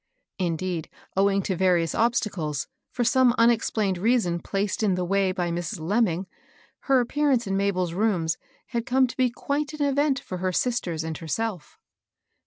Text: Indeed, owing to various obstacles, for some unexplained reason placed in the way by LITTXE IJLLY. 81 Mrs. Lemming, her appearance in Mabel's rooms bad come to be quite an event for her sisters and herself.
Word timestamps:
Indeed, 0.39 0.89
owing 1.15 1.43
to 1.43 1.55
various 1.55 1.93
obstacles, 1.93 2.67
for 2.89 3.03
some 3.03 3.35
unexplained 3.37 3.99
reason 3.99 4.39
placed 4.39 4.81
in 4.81 4.95
the 4.95 5.05
way 5.05 5.31
by 5.31 5.51
LITTXE 5.51 5.53
IJLLY. 5.53 5.53
81 5.53 5.63
Mrs. 5.85 5.89
Lemming, 5.91 6.27
her 6.79 6.99
appearance 7.01 7.45
in 7.45 7.55
Mabel's 7.55 7.93
rooms 7.93 8.39
bad 8.73 8.87
come 8.87 9.05
to 9.05 9.15
be 9.15 9.29
quite 9.29 9.73
an 9.73 9.85
event 9.85 10.19
for 10.19 10.39
her 10.39 10.51
sisters 10.51 11.03
and 11.03 11.19
herself. 11.19 11.77